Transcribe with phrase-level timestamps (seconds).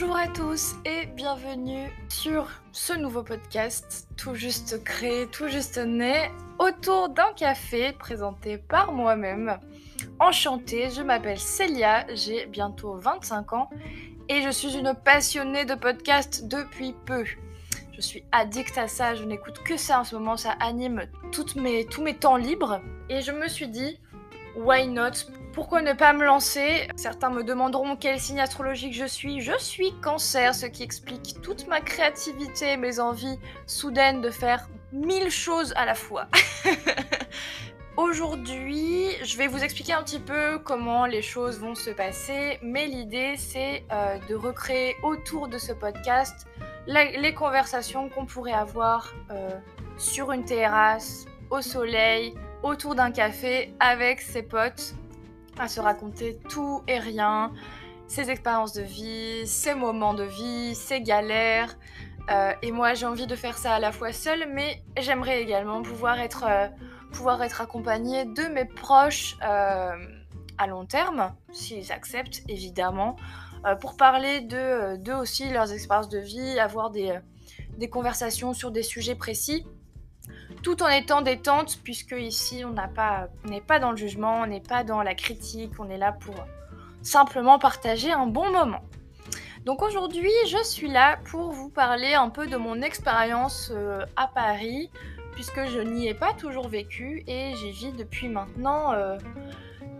[0.00, 6.30] Bonjour à tous et bienvenue sur ce nouveau podcast tout juste créé, tout juste né
[6.58, 9.58] autour d'un café présenté par moi-même.
[10.18, 13.68] Enchantée, je m'appelle Célia, j'ai bientôt 25 ans
[14.30, 17.26] et je suis une passionnée de podcast depuis peu.
[17.92, 21.60] Je suis addict à ça, je n'écoute que ça en ce moment, ça anime tous
[21.60, 24.00] mes temps libres et je me suis dit,
[24.56, 26.88] why not pourquoi ne pas me lancer?
[26.96, 29.40] Certains me demanderont quel signe astrologique je suis.
[29.40, 35.30] Je suis cancer, ce qui explique toute ma créativité, mes envies soudaines de faire mille
[35.30, 36.28] choses à la fois.
[37.96, 42.86] Aujourd'hui, je vais vous expliquer un petit peu comment les choses vont se passer, mais
[42.86, 46.46] l'idée c'est euh, de recréer autour de ce podcast
[46.86, 49.50] les conversations qu'on pourrait avoir euh,
[49.98, 54.94] sur une terrasse, au soleil, autour d'un café, avec ses potes
[55.60, 57.52] à se raconter tout et rien,
[58.08, 61.76] ses expériences de vie, ses moments de vie, ses galères.
[62.30, 65.82] Euh, et moi, j'ai envie de faire ça à la fois seule, mais j'aimerais également
[65.82, 66.68] pouvoir être, euh,
[67.12, 69.92] pouvoir être accompagnée de mes proches euh,
[70.58, 73.16] à long terme, s'ils acceptent, évidemment,
[73.80, 77.18] pour parler d'eux de, aussi, leurs expériences de vie, avoir des,
[77.76, 79.66] des conversations sur des sujets précis
[80.62, 82.74] tout en étant détente, puisque ici on
[83.48, 86.34] n'est pas dans le jugement, on n'est pas dans la critique, on est là pour
[87.02, 88.82] simplement partager un bon moment.
[89.64, 94.26] Donc aujourd'hui, je suis là pour vous parler un peu de mon expérience euh, à
[94.26, 94.90] Paris,
[95.32, 99.18] puisque je n'y ai pas toujours vécu et j'y vis depuis maintenant, euh,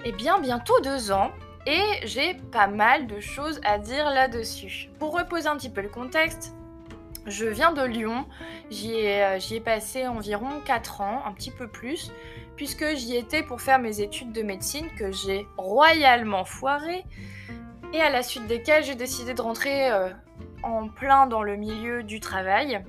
[0.04, 1.30] eh bien bientôt deux ans.
[1.66, 4.88] Et j'ai pas mal de choses à dire là-dessus.
[4.98, 6.54] Pour reposer un petit peu le contexte,
[7.26, 8.26] je viens de Lyon,
[8.70, 12.12] j'y ai, euh, passé environ 4 ans, un petit peu plus,
[12.56, 17.04] puisque j'y étais pour faire mes études de médecine que j'ai royalement foirées,
[17.92, 20.10] et à la suite desquelles j'ai décidé de rentrer euh,
[20.62, 22.84] en plein dans le milieu du travail.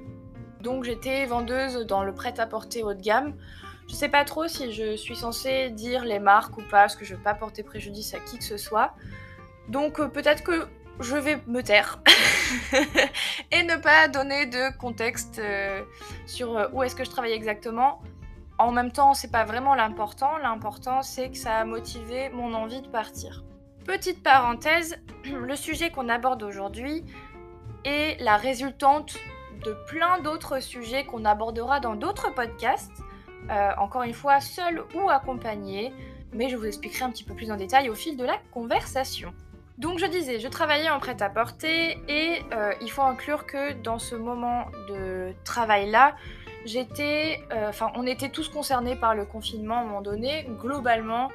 [0.62, 3.36] Donc j'étais vendeuse dans le prêt-à-porter haut de gamme.
[3.88, 7.04] Je sais pas trop si je suis censée dire les marques ou pas, parce que
[7.04, 8.94] je veux pas porter préjudice à qui que ce soit.
[9.70, 10.68] Donc euh, peut-être que
[11.02, 12.00] je vais me taire
[13.52, 15.82] et ne pas donner de contexte euh,
[16.26, 18.02] sur euh, où est-ce que je travaille exactement.
[18.58, 20.38] En même temps, c'est pas vraiment l'important.
[20.38, 23.44] L'important, c'est que ça a motivé mon envie de partir.
[23.86, 27.04] Petite parenthèse, le sujet qu'on aborde aujourd'hui
[27.84, 29.16] est la résultante
[29.66, 32.92] de plein d'autres sujets qu'on abordera dans d'autres podcasts.
[33.50, 35.94] Euh, encore une fois, seul ou accompagné,
[36.32, 39.34] mais je vous expliquerai un petit peu plus en détail au fil de la conversation.
[39.82, 44.14] Donc je disais, je travaillais en prêt-à-porter et euh, il faut inclure que dans ce
[44.14, 46.16] moment de travail-là,
[46.66, 50.48] j'étais, euh, enfin on était tous concernés par le confinement à un moment donné.
[50.60, 51.32] Globalement,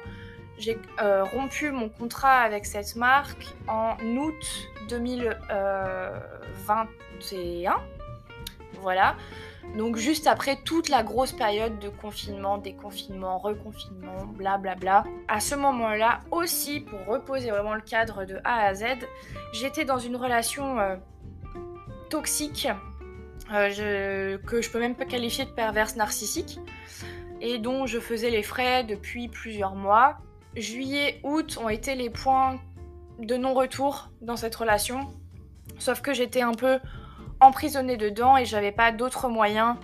[0.57, 7.75] j'ai euh, rompu mon contrat avec cette marque en août 2021.
[8.79, 9.17] Voilà.
[9.75, 15.03] Donc juste après toute la grosse période de confinement, déconfinement, reconfinement, blablabla.
[15.27, 18.85] À ce moment-là aussi, pour reposer vraiment le cadre de A à Z,
[19.53, 20.95] j'étais dans une relation euh,
[22.09, 22.67] toxique
[23.53, 26.59] euh, que je peux même pas qualifier de perverse narcissique
[27.39, 30.17] et dont je faisais les frais depuis plusieurs mois.
[30.55, 32.59] Juillet, août ont été les points
[33.19, 35.13] de non-retour dans cette relation.
[35.79, 36.79] Sauf que j'étais un peu
[37.39, 39.79] emprisonnée dedans et j'avais pas d'autre moyen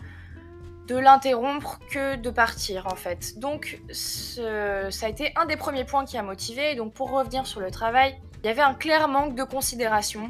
[0.88, 3.40] de l'interrompre que de partir en fait.
[3.40, 6.76] Donc ça a été un des premiers points qui a motivé.
[6.76, 10.30] donc pour revenir sur le travail, il y avait un clair manque de considération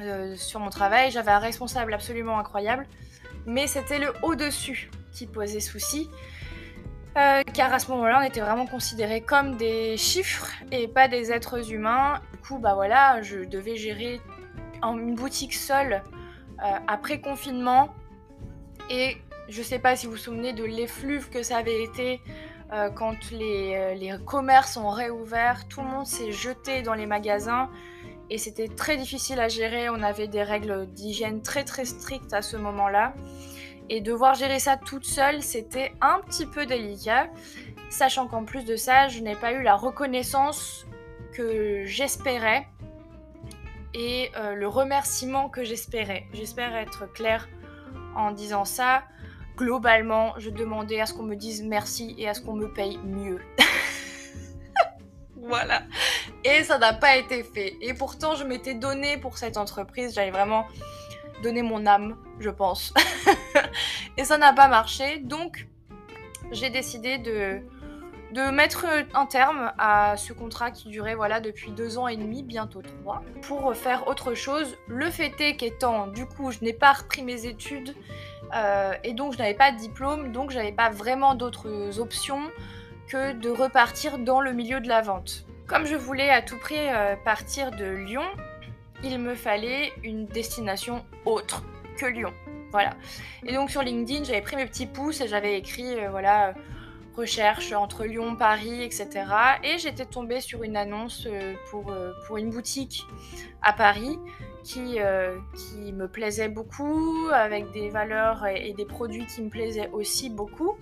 [0.00, 1.10] euh, sur mon travail.
[1.10, 2.86] J'avais un responsable absolument incroyable,
[3.46, 6.10] mais c'était le au-dessus qui posait souci.
[7.16, 11.30] Euh, car à ce moment-là, on était vraiment considérés comme des chiffres et pas des
[11.30, 12.20] êtres humains.
[12.32, 14.20] Du coup, bah voilà, je devais gérer
[14.82, 16.02] une boutique seule
[16.86, 17.94] après confinement.
[18.90, 19.16] Et
[19.48, 22.20] je sais pas si vous vous souvenez de l'effluve que ça avait été
[22.72, 25.68] euh, quand euh, les, commerces ont réouvert.
[25.68, 27.68] Tout le monde s'est jeté dans les magasins
[28.30, 29.90] et c'était très difficile à gérer.
[29.90, 33.14] On avait des règles d'hygiène très très strictes à ce moment-là.
[33.90, 37.28] Et devoir gérer ça toute seule, c'était un petit peu délicat.
[37.90, 40.86] Sachant qu'en plus de ça, je n'ai pas eu la reconnaissance
[41.34, 42.66] que j'espérais
[43.94, 46.26] et euh, le remerciement que j'espérais.
[46.32, 47.48] J'espère être claire
[48.16, 49.04] en disant ça.
[49.56, 52.98] Globalement, je demandais à ce qu'on me dise merci et à ce qu'on me paye
[53.04, 53.40] mieux.
[55.36, 55.82] voilà.
[56.44, 57.76] Et ça n'a pas été fait.
[57.80, 60.14] Et pourtant, je m'étais donné pour cette entreprise.
[60.14, 60.66] J'avais vraiment
[61.42, 62.94] donné mon âme, je pense.
[64.16, 65.18] et ça n'a pas marché.
[65.18, 65.66] Donc,
[66.50, 67.60] j'ai décidé de,
[68.32, 72.42] de mettre un terme à ce contrat qui durait voilà depuis deux ans et demi,
[72.42, 74.76] bientôt trois, pour faire autre chose.
[74.88, 77.94] Le fait est qu'étant, du coup, je n'ai pas repris mes études
[78.54, 82.40] euh, et donc je n'avais pas de diplôme, donc j'avais pas vraiment d'autres options
[83.06, 85.44] que de repartir dans le milieu de la vente.
[85.66, 88.24] Comme je voulais à tout prix euh, partir de Lyon,
[89.04, 91.62] il me fallait une destination autre
[91.98, 92.32] que Lyon.
[92.70, 92.94] Voilà.
[93.44, 96.54] Et donc sur LinkedIn, j'avais pris mes petits pouces et j'avais écrit euh, voilà
[97.16, 99.08] recherche entre Lyon, Paris, etc.
[99.62, 103.06] Et j'étais tombée sur une annonce euh, pour, euh, pour une boutique
[103.62, 104.18] à Paris
[104.64, 109.90] qui, euh, qui me plaisait beaucoup, avec des valeurs et des produits qui me plaisaient
[109.92, 110.76] aussi beaucoup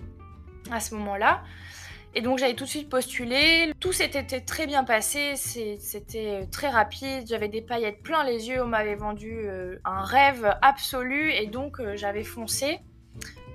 [0.71, 1.43] à ce moment-là.
[2.13, 3.71] Et donc j'avais tout de suite postulé.
[3.79, 7.25] Tout s'était très bien passé, c'était très rapide.
[7.27, 8.61] J'avais des paillettes plein les yeux.
[8.61, 9.47] On m'avait vendu
[9.85, 12.81] un rêve absolu et donc j'avais foncé.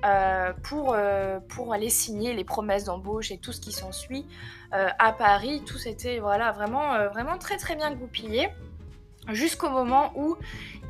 [0.04, 4.26] Euh, pour, euh, pour aller signer les promesses d'embauche et tout ce qui s'ensuit
[4.74, 5.62] euh, à Paris.
[5.66, 8.50] Tout s'était voilà, vraiment, vraiment très très bien goupillé
[9.28, 10.36] jusqu'au moment où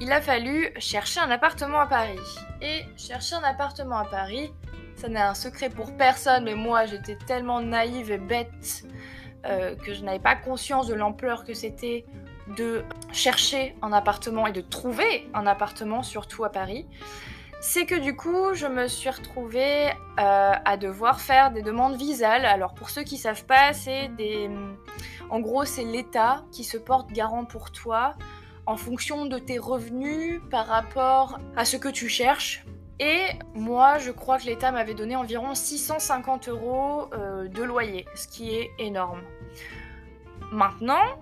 [0.00, 2.18] il a fallu chercher un appartement à Paris.
[2.60, 4.52] Et chercher un appartement à Paris,
[4.96, 8.84] ça n'est un secret pour personne, mais moi j'étais tellement naïve et bête
[9.44, 12.04] que je n'avais pas conscience de l'ampleur que c'était
[12.58, 16.86] de chercher un appartement et de trouver un appartement, surtout à Paris
[17.68, 22.46] c'est que du coup, je me suis retrouvée euh, à devoir faire des demandes visales.
[22.46, 24.48] Alors pour ceux qui savent pas, c'est des,
[25.30, 28.14] en gros, c'est l'État qui se porte garant pour toi
[28.66, 32.64] en fonction de tes revenus par rapport à ce que tu cherches.
[33.00, 33.22] Et
[33.54, 38.54] moi, je crois que l'État m'avait donné environ 650 euros euh, de loyer, ce qui
[38.54, 39.22] est énorme.
[40.52, 41.18] Maintenant,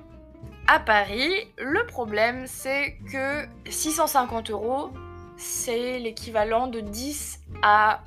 [0.67, 4.91] à Paris, le problème, c'est que 650 euros,
[5.45, 8.01] c'est l'équivalent de 10 à,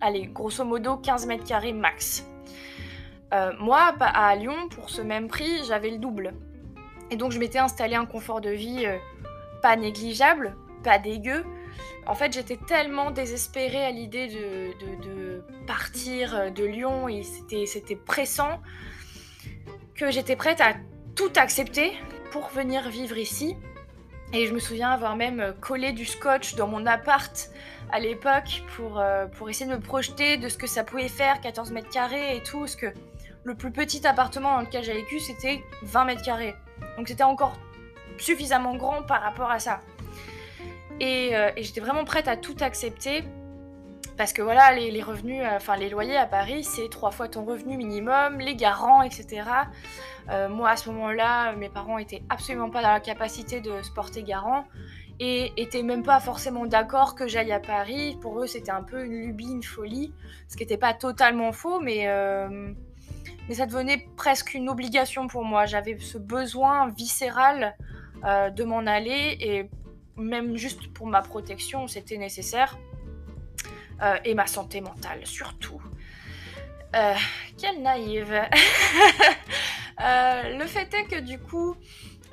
[0.00, 2.26] allez, grosso modo 15 mètres carrés max.
[3.34, 6.32] Euh, moi, à Lyon, pour ce même prix, j'avais le double.
[7.10, 8.96] Et donc, je m'étais installé un confort de vie euh,
[9.60, 11.44] pas négligeable, pas dégueu.
[12.06, 18.62] En fait, j'étais tellement désespérée à l'idée de, partir euh, de Lyon et c'était pressant
[19.94, 20.72] que j'étais prête à
[21.14, 21.92] tout accepter
[22.30, 23.56] pour venir vivre ici.
[24.32, 27.50] Et je me souviens avoir même euh, collé du scotch dans mon appart
[27.90, 31.40] à l'époque pour, euh, pour essayer de me projeter de ce que ça pouvait faire,
[31.40, 32.60] 14 mètres carrés et tout.
[32.60, 32.86] Parce que
[33.44, 36.54] le plus petit appartement dans lequel j'avais vécu, c'était 20 mètres carrés.
[36.98, 37.58] Donc c'était encore
[38.18, 39.80] suffisamment grand par rapport à ça.
[41.00, 43.24] Et, euh, et j'étais vraiment prête à tout accepter.
[44.18, 47.76] Parce que voilà, les, revenus, enfin les loyers à Paris, c'est trois fois ton revenu
[47.76, 49.42] minimum, les garants, etc.
[50.28, 53.92] Euh, moi, à ce moment-là, mes parents étaient absolument pas dans la capacité de se
[53.92, 54.64] porter garant
[55.20, 58.18] et étaient même pas forcément d'accord que j'aille à Paris.
[58.20, 60.12] Pour eux, c'était un peu une lubie, une folie,
[60.48, 62.72] ce qui n'était pas totalement faux, mais, euh,
[63.48, 65.64] mais ça devenait presque une obligation pour moi.
[65.64, 67.76] J'avais ce besoin viscéral
[68.24, 69.70] euh, de m'en aller et
[70.16, 72.76] même juste pour ma protection, c'était nécessaire.
[74.24, 75.80] Et ma santé mentale surtout.
[76.92, 78.40] quelle naïve
[80.00, 81.74] Euh, le fait est que du coup,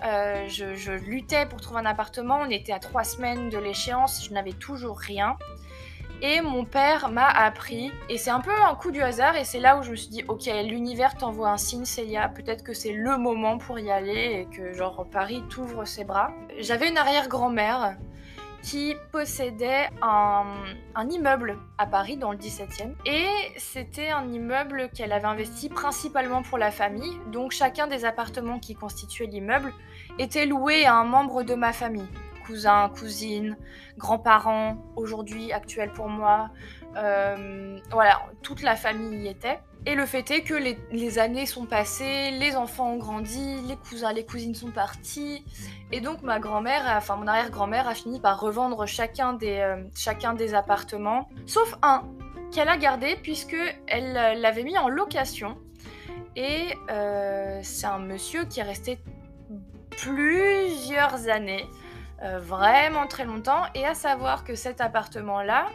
[0.03, 2.39] euh, je, luttais pour trouver un appartement.
[2.41, 5.37] On était à trois semaines de l'échéance, je n'avais toujours rien.
[6.21, 9.59] Et mon père m'a appris, et c'est un peu un coup du hasard, et c'est
[9.59, 12.93] là où je me suis dit, ok, l'univers t'envoie un signe, Célia, peut-être que c'est
[12.93, 16.31] le moment pour y aller, et que genre Paris t'ouvre ses bras.
[16.57, 17.97] J'avais une arrière-grand-mère
[18.65, 20.43] qui possédait un,
[21.11, 22.95] immeuble à Paris dans le 17e.
[23.05, 27.13] Et c'était un immeuble qu'elle avait investi principalement pour la famille.
[27.31, 29.71] Donc chacun des appartements qui constituaient l'immeuble
[30.17, 32.07] était loué à un membre de ma famille.
[32.47, 33.55] Cousin, cousine,
[33.99, 36.49] grands-parents, aujourd'hui actuels pour moi.
[36.95, 39.59] Euh, voilà, toute la famille y était.
[39.85, 44.13] Et le fait est que les, années sont passées, les enfants ont grandi, les cousins,
[44.13, 45.45] les cousines sont partis,
[45.91, 50.33] et donc ma grand-mère, enfin mon arrière-grand-mère a fini par revendre chacun des, euh, chacun
[50.33, 52.03] des appartements, sauf un
[52.51, 55.55] qu'elle a gardé puisque elle euh, l'avait mis en location.
[56.35, 56.73] Et
[57.61, 58.99] c'est un monsieur qui est resté
[59.91, 61.65] plusieurs années,
[62.41, 65.67] vraiment très longtemps, et à savoir que cet appartement-là,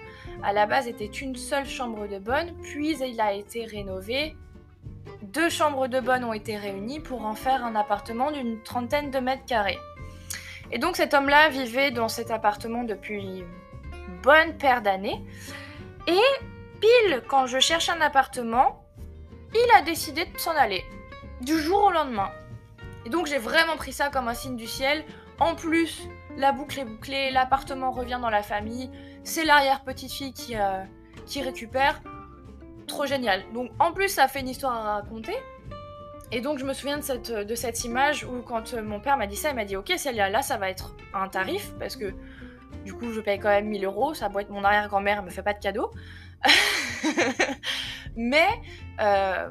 [0.43, 4.37] à la base était une seule chambre de bonne, puis il a été rénové.
[5.23, 9.19] Deux chambres de bonne ont été réunies pour en faire un appartement d'une trentaine de
[9.19, 9.79] mètres carrés.
[10.73, 13.45] Et donc cet homme-là vivait dans cet appartement depuis une
[14.23, 15.23] bonne paire d'années.
[16.07, 16.47] Et
[16.81, 18.85] pile quand je cherche un appartement,
[19.53, 20.85] il a décidé de s'en aller.
[21.41, 22.31] Du jour au lendemain.
[23.05, 25.05] Et donc j'ai vraiment pris ça comme un signe du ciel.
[25.39, 28.91] En plus, la boucle est bouclée, l'appartement revient dans la famille,
[29.25, 30.83] c'est l'arrière-petite-fille qui, euh,
[31.27, 32.03] qui récupère.
[32.87, 33.45] trop génial.
[33.55, 35.37] Donc en plus, ça fait une histoire à raconter.
[36.33, 39.37] Et donc je me souviens de cette, image où quand euh, mon père m'a dit
[39.37, 42.15] ça, il m'a dit ok Célia, là ça va être un tarif parce que
[42.85, 45.43] du coup je paye quand même 1000 euros, ça être mon arrière-grand-mère, elle me fait
[45.43, 45.91] pas de cadeau.
[48.17, 48.47] Mais
[49.01, 49.51] euh,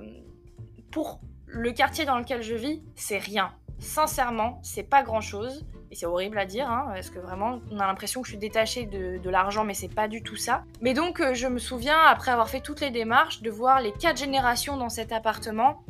[0.92, 3.54] pour le quartier dans lequel je vis, c'est rien.
[3.80, 5.66] Sincèrement, c'est pas grand chose.
[5.92, 8.40] Et c'est horrible à dire, hein, parce que vraiment, on a l'impression que je suis
[8.40, 10.64] détachée de, l'argent, mais c'est pas du tout ça.
[10.82, 13.92] Mais donc, euh, je me souviens, après avoir fait toutes les démarches, de voir les
[13.92, 15.84] quatre générations dans cet appartement.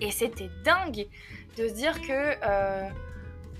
[0.00, 1.06] Et c'était dingue
[1.56, 2.88] de se dire que, euh,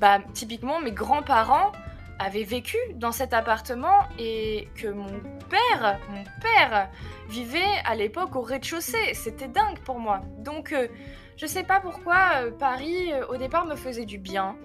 [0.01, 1.73] bah, typiquement, mes grands-parents
[2.19, 5.21] avaient vécu dans cet appartement et que mon
[5.51, 6.89] père, mon père,
[7.29, 9.15] vivait à l'époque au rez-de-chaussée.
[9.15, 10.23] C'était dingue pour moi.
[10.39, 10.89] Donc, euh,
[11.37, 14.57] je sais pas pourquoi Paris, au départ, me faisait du bien.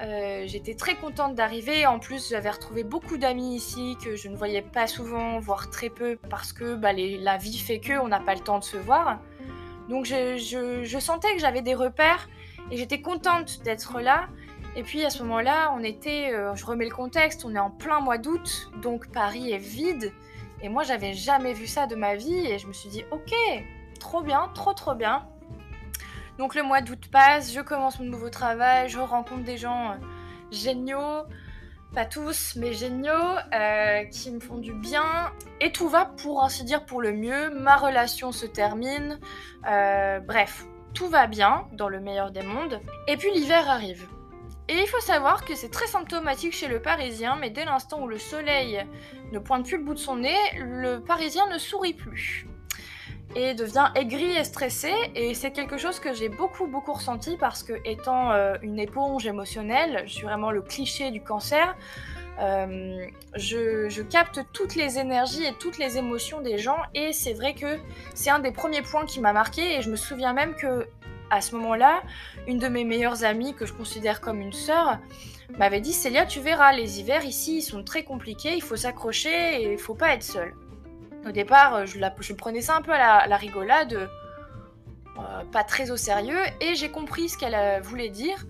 [0.00, 1.86] Euh, j'étais très contente d'arriver.
[1.86, 5.88] En plus, j'avais retrouvé beaucoup d'amis ici que je ne voyais pas souvent, voire très
[5.88, 8.76] peu, parce que bah, la vie fait que on n'a pas le temps de se
[8.76, 9.20] voir.
[9.88, 12.28] Donc je, sentais que j'avais des repères
[12.70, 14.28] et j'étais contente d'être là.
[14.74, 17.70] Et puis à ce moment-là, on était, euh, je remets le contexte, on est en
[17.70, 20.12] plein mois d'août, donc Paris est vide.
[20.60, 23.32] Et moi, j'avais jamais vu ça de ma vie et je me suis dit, ok,
[23.98, 25.26] trop bien, trop trop bien.
[26.38, 29.94] Donc le mois d'août passe, je commence mon nouveau travail, je rencontre des gens euh,
[30.50, 31.24] géniaux,
[31.94, 33.10] pas tous, mais géniaux,
[33.54, 35.32] euh, qui me font du bien.
[35.60, 39.18] Et tout va pour ainsi dire pour le mieux, ma relation se termine,
[39.66, 42.80] euh, bref, tout va bien dans le meilleur des mondes.
[43.08, 44.06] Et puis l'hiver arrive.
[44.68, 48.08] Et il faut savoir que c'est très symptomatique chez le Parisien, mais dès l'instant où
[48.08, 48.84] le soleil
[49.32, 52.46] ne pointe plus le bout de son nez, le Parisien ne sourit plus
[53.36, 54.90] et devient aigri et stressé.
[55.14, 59.26] Et c'est quelque chose que j'ai beaucoup, beaucoup ressenti parce que, étant euh, une éponge
[59.26, 61.76] émotionnelle, je suis vraiment le cliché du cancer.
[62.40, 67.54] Euh, je, capte toutes les énergies et toutes les émotions des gens et c'est vrai
[67.54, 67.78] que
[68.14, 70.86] c'est un des premiers points qui m'a marqué et je me souviens même que
[71.30, 72.02] à ce moment-là,
[72.46, 74.98] une de mes meilleures amies que je considère comme une sœur
[75.58, 79.72] m'avait dit Célia, tu verras, les hivers ici sont très compliqués, il faut s'accrocher et
[79.72, 80.54] il faut pas être seule.
[81.26, 84.08] Au départ, euh, je, prenais ça un peu à la, rigolade,
[85.18, 88.46] euh, pas très au sérieux, et j'ai compris ce qu'elle euh, voulait dire,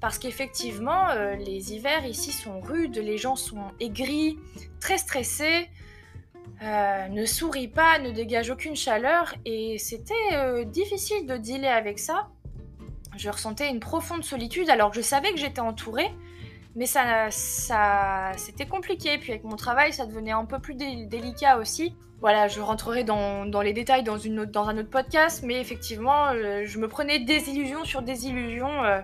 [0.00, 1.08] parce qu'effectivement,
[1.40, 4.38] les hivers ici sont rudes, les gens sont aigris,
[4.78, 5.68] très stressés,
[6.62, 12.28] ne sourient pas, ne dégagent aucune chaleur, et c'était difficile de dealer avec ça.
[13.16, 16.12] Je ressentais une profonde solitude, alors que je savais que j'étais entourée,
[16.78, 17.28] mais ça,
[18.36, 19.18] c'était compliqué.
[19.18, 21.96] Puis avec mon travail, ça devenait un peu plus délicat aussi.
[22.20, 26.86] Voilà, je rentrerai dans, les détails dans, un autre podcast, mais effectivement, euh, je me
[26.86, 29.00] prenais des illusions sur des illusions euh,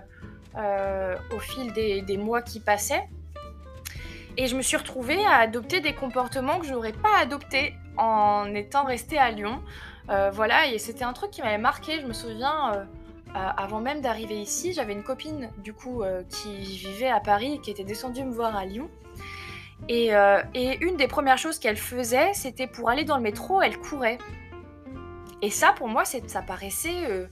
[0.57, 3.09] euh, au fil des, des, mois qui passaient.
[4.37, 8.53] Et je me suis retrouvée à adopter des comportements que je n'aurais pas adoptés en
[8.53, 9.61] étant restée à Lyon.
[10.07, 11.99] voilà, et c'était un truc qui m'avait marqué.
[11.99, 12.87] Je me souviens,
[13.35, 17.83] avant même d'arriver ici, j'avais une copine du coup qui vivait à Paris, qui était
[17.83, 18.89] descendue me voir à Lyon.
[19.91, 23.77] Euh, et, une des premières choses qu'elle faisait, c'était pour aller dans le métro, elle
[23.77, 24.17] courait.
[25.41, 27.27] Et ça, pour moi, ça paraissait euh,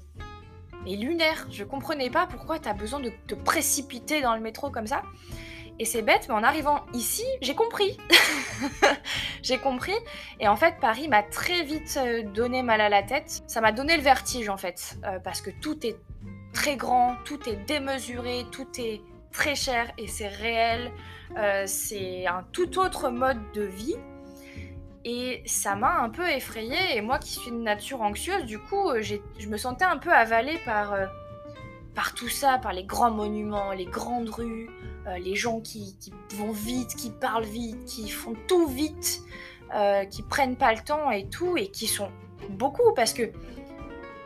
[0.86, 1.48] lunaire.
[1.52, 5.04] Je comprenais pas pourquoi tu as besoin de te précipiter dans le métro comme ça.
[5.80, 7.98] Et c'est bête, mais en arrivant ici, j'ai compris.
[9.42, 9.96] j'ai compris.
[10.40, 13.44] Et en fait, Paris m'a très vite euh, donné mal à la tête.
[13.48, 14.98] Ça m'a donné le vertige, en fait.
[15.24, 15.98] parce que tout est
[16.54, 19.02] très grand, tout est démesuré, tout est
[19.32, 20.92] très cher et c'est réel.
[21.38, 23.98] Euh, c'est un tout autre mode de vie.
[25.06, 26.96] Et ça m'a un peu effrayée.
[26.96, 30.14] Et moi qui suis de nature anxieuse, du coup, euh, je me sentais un peu
[30.14, 31.06] avalée par, euh,
[31.96, 34.70] par tout ça, par les grands monuments, les grandes rues,
[35.20, 35.96] les gens qui,
[36.36, 39.22] vont vite, qui parlent vite, qui font tout vite,
[40.10, 42.10] qui prennent pas le temps et tout, et qui sont
[42.50, 43.32] beaucoup parce que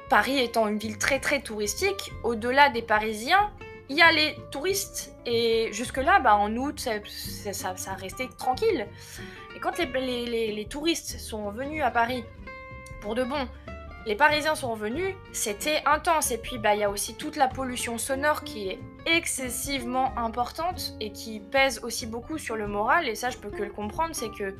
[0.10, 3.52] Paris étant une ville très très touristique, au-delà des Parisiens,
[3.90, 8.88] il y a les touristes et jusque-là, bah, en août, ça, ça, restait tranquille.
[9.56, 12.24] Et quand les, touristes sont venus à Paris,
[13.02, 13.48] pour de bon,
[14.08, 16.32] les Parisiens sont venus, c'était intense.
[16.32, 20.96] Et puis, bah, il y a aussi toute la pollution sonore qui est excessivement importante
[21.02, 23.10] et qui pèse aussi beaucoup sur le moral.
[23.10, 24.56] Et ça, je peux que le comprendre, c'est que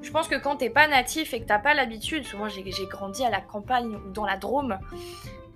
[0.00, 3.22] je pense que quand t'es pas natif et que t'as pas l'habitude, souvent j'ai grandi
[3.22, 4.78] à la campagne ou dans la Drôme,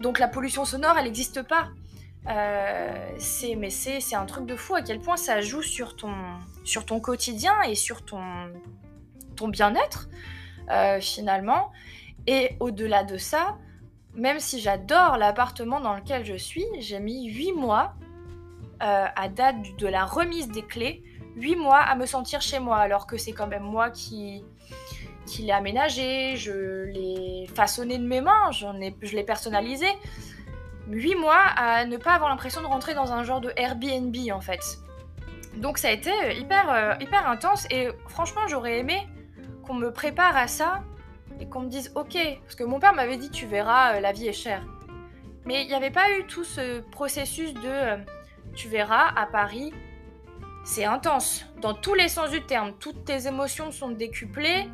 [0.00, 1.68] donc la pollution sonore, elle n'existe pas.
[2.28, 6.12] Euh, c'est mais c'est un truc de fou à quel point ça joue sur ton
[6.64, 8.20] sur ton quotidien et sur ton
[9.37, 10.11] ton bien-être
[10.68, 11.73] euh, finalement
[12.26, 13.56] et au-delà de ça
[14.14, 17.94] même si j'adore l'appartement dans lequel je suis j'ai mis 8 mois
[18.82, 21.02] euh, à date de la remise des clés
[21.36, 24.44] 8 mois à me sentir chez moi alors que c'est quand même moi qui
[25.30, 28.50] qui l'ai aménagé, je l'ai façonné de mes mains,
[28.80, 29.86] ai, je l'ai personnalisé.
[30.88, 34.40] Huit mois à ne pas avoir l'impression de rentrer dans un genre de Airbnb en
[34.40, 34.60] fait.
[35.56, 39.06] Donc ça a été hyper, euh, hyper intense et franchement j'aurais aimé
[39.64, 40.82] qu'on me prépare à ça
[41.40, 44.12] et qu'on me dise ok, parce que mon père m'avait dit tu verras, euh, la
[44.12, 44.64] vie est chère.
[45.47, 47.97] Mais il n'y avait pas eu tout ce processus de euh,
[48.54, 49.73] tu verras à Paris,
[50.64, 52.73] c'est intense dans tous les sens du terme.
[52.78, 54.68] Toutes tes émotions sont décuplées.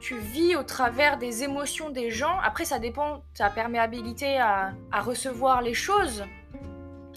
[0.00, 2.38] Tu vis au travers des émotions des gens.
[2.42, 6.24] Après, ça dépend ta perméabilité à, recevoir les choses.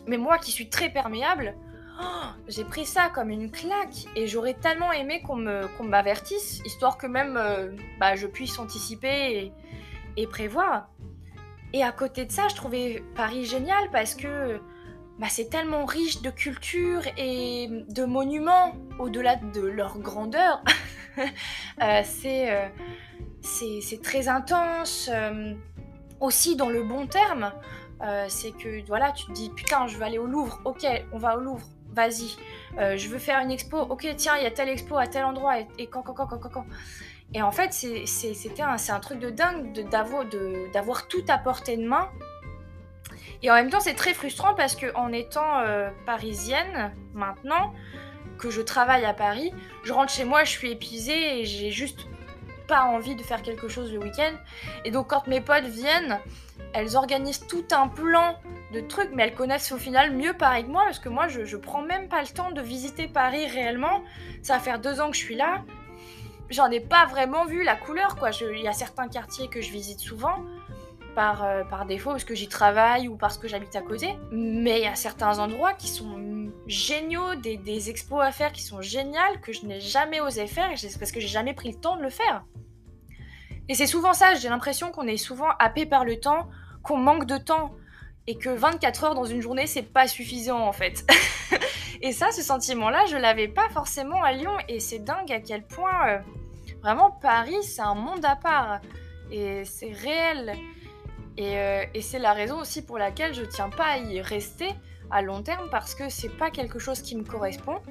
[0.05, 1.55] Mais moi qui suis très perméable,
[2.01, 7.07] oh, j'ai pris ça comme une claque et j'aurais tellement aimé qu'on m'avertisse, histoire que
[7.07, 9.51] même euh, bah, je puisse anticiper
[10.17, 10.89] et prévoir.
[11.73, 14.61] Et à côté de ça, je trouvais Paris génial parce que
[15.19, 20.63] bah, c'est tellement riche de culture et de monuments au-delà de leur grandeur.
[21.81, 22.69] Euh, euh,
[23.41, 25.53] c'est très intense, euh,
[26.19, 27.51] aussi dans le bon terme.
[28.29, 31.37] c'est que voilà, tu te dis putain, je veux aller au Louvre, ok, on va
[31.37, 32.35] au Louvre, vas-y.
[32.77, 35.59] je veux faire une expo, ok, tiens, il y a telle expo à tel endroit,
[35.77, 36.65] et, quand, quand, quand, quand, quand,
[37.33, 42.09] Et en fait, c'était un, un truc de dingue d'avoir tout à portée de main.
[43.43, 47.73] Et en même temps, c'est très frustrant parce que en étant euh, parisienne maintenant,
[48.39, 52.07] que je travaille à Paris, je rentre chez moi, je suis épuisée et j'ai juste
[52.73, 54.33] pas envie de faire quelque chose le week-end.
[54.83, 56.19] Et donc quand mes potes viennent,
[56.73, 58.35] elles organisent tout un plan
[58.73, 61.45] de trucs, mais elles connaissent au final mieux Paris que moi, parce que moi je,
[61.45, 64.01] je prends même pas le temps de visiter Paris réellement.
[64.41, 65.61] Ça va faire deux ans que je suis là.
[66.49, 68.31] J'en ai pas vraiment vu la couleur, quoi.
[68.41, 70.43] Il y a certains quartiers que je visite souvent,
[71.13, 74.15] par, euh, par défaut parce que j'y travaille ou parce que j'habite à côté.
[74.31, 78.63] Mais il y a certains endroits qui sont géniaux, des, des, expos à faire qui
[78.63, 81.97] sont géniales, que je n'ai jamais osé faire parce que j'ai jamais pris le temps
[81.97, 82.43] de le faire.
[83.69, 86.49] Et c'est souvent ça, j'ai l'impression qu'on est souvent happé par le temps,
[86.81, 87.73] qu'on manque de temps
[88.27, 91.05] et que 24 heures dans une journée c'est pas suffisant en fait.
[92.01, 95.65] et ça, ce sentiment-là, je l'avais pas forcément à Lyon et c'est dingue à quel
[95.65, 96.19] point euh,
[96.81, 98.81] vraiment Paris c'est un monde à part
[99.31, 100.53] et c'est réel.
[101.39, 104.69] Euh, et, c'est la raison aussi pour laquelle je tiens pas à y rester
[105.09, 107.81] à long terme parce que c'est pas quelque chose qui me correspond.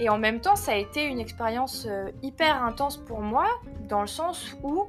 [0.00, 3.46] Et en même temps, ça a été une expérience euh, hyper intense pour moi
[3.88, 4.86] dans le sens où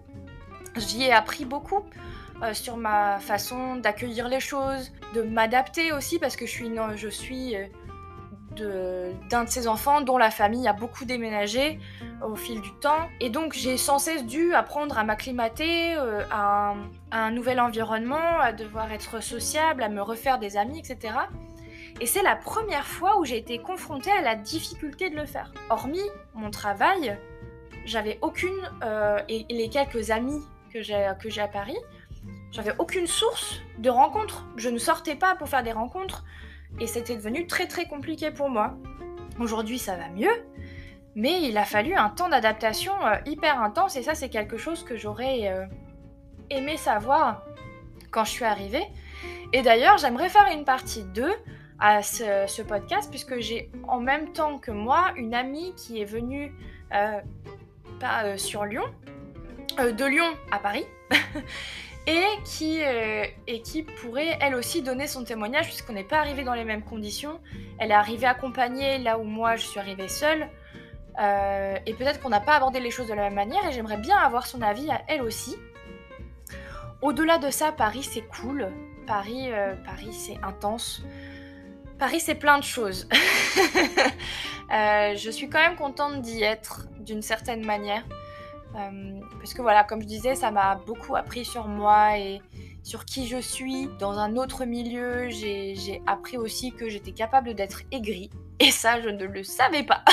[0.76, 1.84] j'y ai appris beaucoup
[2.44, 6.72] euh, sur ma façon d'accueillir les choses, de m'adapter aussi parce que je suis,
[7.10, 7.56] suis
[9.30, 11.80] d'un de, ses enfants dont la famille a beaucoup déménagé
[12.26, 13.10] au fil du temps.
[13.20, 16.76] Et donc j'ai sans cesse dû apprendre à m'acclimater euh, à,
[17.12, 21.14] un nouvel environnement, à devoir être sociable, à me refaire des amis, etc.
[22.02, 25.52] Et c'est la première fois où j'ai été confrontée à la difficulté de le faire.
[25.70, 26.00] Hormis
[26.34, 27.18] mon travail,
[27.86, 31.78] j'avais aucune, euh, et, les quelques amis que j'ai à Paris,
[32.52, 34.46] j'avais aucune source de rencontres.
[34.56, 36.24] Je ne sortais pas pour faire des rencontres
[36.80, 38.78] et c'était devenu très très compliqué pour moi.
[39.40, 40.44] Aujourd'hui ça va mieux,
[41.16, 44.84] mais il a fallu un temps d'adaptation euh, hyper intense et ça c'est quelque chose
[44.84, 45.66] que j'aurais euh,
[46.50, 47.44] aimé savoir
[48.12, 48.86] quand je suis arrivée.
[49.52, 51.30] Et d'ailleurs j'aimerais faire une partie 2
[51.80, 56.54] à ce, podcast puisque j'ai en même temps que moi une amie qui est venue
[56.94, 57.20] euh,
[58.00, 58.86] pas sur Lyon,
[59.78, 60.86] de Lyon à Paris.
[62.10, 66.44] et qui, euh, et qui pourrait elle aussi donner son témoignage puisqu'on n'est pas arrivé
[66.44, 67.40] dans les mêmes conditions.
[67.78, 70.48] Elle est arrivée accompagnée là où moi je suis arrivée seule.
[71.20, 73.98] Euh, et peut-être qu'on n'a pas abordé les choses de la même manière et j'aimerais
[73.98, 75.56] bien avoir son avis à elle aussi.
[77.02, 78.72] Au-delà de ça, Paris c'est cool.
[79.06, 81.04] Paris, euh, Paris c'est intense.
[82.00, 83.08] Paris c'est plein de choses.
[84.70, 88.04] je suis quand même contente d'y être d'une certaine manière.
[88.76, 92.42] Euh, parce que voilà, comme je disais, ça m'a beaucoup appris sur moi et
[92.84, 93.88] sur qui je suis.
[94.00, 98.30] Dans un autre milieu, j'ai appris aussi que j'étais capable d'être aigrie.
[98.60, 100.04] Et ça, je ne le savais pas.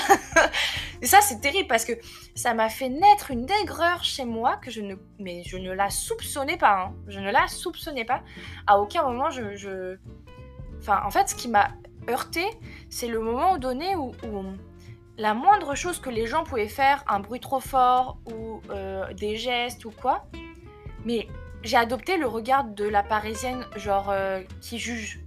[1.03, 1.93] et ça, c'est terrible parce que
[2.35, 5.91] ça m'a fait naître une aigreur chez moi que je ne, mais je ne la
[5.91, 6.85] soupçonnais pas.
[6.85, 6.95] Hein.
[7.09, 8.23] Je ne la soupçonnais pas.
[8.67, 9.97] À aucun moment, je...
[10.87, 11.69] enfin, en fait, ce qui m'a
[12.09, 12.45] heurté,
[12.89, 14.13] c'est le moment donné où,
[15.19, 19.37] la moindre chose que les gens pouvaient faire, un bruit trop fort ou euh, des
[19.37, 20.27] gestes ou quoi,
[21.07, 21.27] mais
[21.63, 25.21] j'ai adopté le regard de la parisienne, genre euh, qui juge.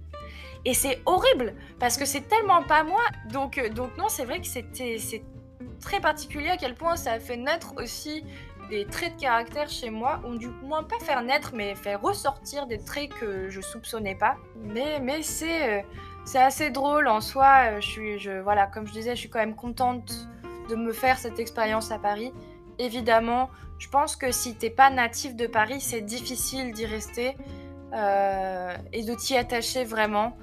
[0.64, 3.02] Et c'est horrible parce que c'est tellement pas moi.
[3.32, 5.24] Donc, euh, donc non, c'est vrai que c'était c'est
[5.80, 8.22] très particulier à quel point ça a fait naître aussi
[8.70, 12.66] des traits de caractère chez moi, ou du moins pas faire naître, mais faire ressortir
[12.66, 14.36] des traits que je soupçonnais pas.
[14.56, 15.84] Mais, mais c'est
[16.24, 17.72] c'est assez drôle en soi.
[17.72, 20.12] Euh, je suis, je, voilà, comme je disais, je suis quand même contente
[20.68, 22.32] de me faire cette expérience à Paris.
[22.78, 27.36] évidemment, je pense que si t'es pas natif de Paris, c'est difficile d'y rester
[27.92, 30.36] euh, et de t'y attacher vraiment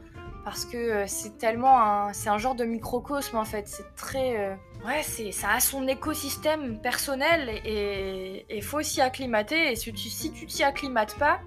[0.48, 3.68] parce que euh, c'est tellement un, c'est un genre de microcosme en fait.
[3.68, 4.56] C'est très, euh,
[4.86, 9.74] ouais, c'est, ça a son écosystème personnel et il faut s'y acclimater.
[9.74, 11.42] Et si tu, si tu t'y acclimates pas,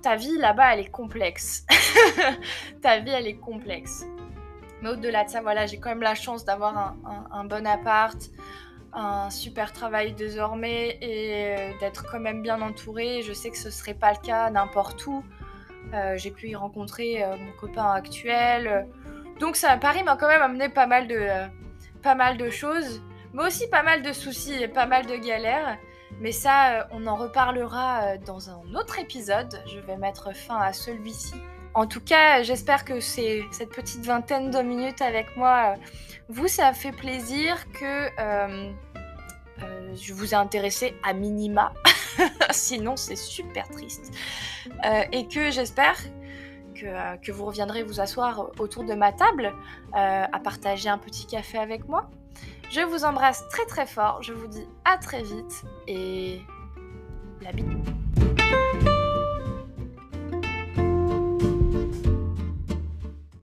[0.00, 1.66] ta vie là-bas elle est complexe.
[2.82, 4.06] ta vie elle est complexe.
[4.80, 6.96] Mais au-delà de ça, voilà, j'ai quand même la chance d'avoir un,
[7.32, 8.16] un bon appart,
[8.92, 13.22] un super travail désormais et euh, d'être quand même bien entourée.
[13.22, 15.24] Je sais que ce serait pas le cas n'importe où.
[15.92, 18.86] Euh, j'ai pu y rencontrer euh, mon copain actuel.
[19.40, 21.28] Donc ça, Paris m'a quand même amené pas mal de,
[22.02, 23.02] pas mal de choses,
[23.32, 25.78] mais aussi pas mal de soucis et pas mal de galères.
[26.20, 29.62] Mais ça, on en reparlera dans un autre épisode.
[29.66, 31.34] Je vais mettre fin à celui-ci.
[31.74, 35.74] En tout cas, j'espère que c'est cette petite vingtaine de minutes avec moi
[36.32, 38.72] vous, ça a fait plaisir que euh,
[39.62, 41.72] euh, je vous ai intéressé à minima.
[42.56, 44.12] Sinon, c'est super triste.
[44.84, 45.98] Euh, et que j'espère
[46.74, 49.52] que, que, vous reviendrez vous asseoir autour de ma table
[49.92, 52.10] à partager un petit café avec moi.
[52.70, 54.22] Je vous embrasse très très fort.
[54.22, 56.40] Je vous dis à très vite et
[57.42, 58.91] la bite.